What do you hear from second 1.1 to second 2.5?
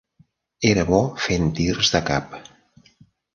fent tirs de cap.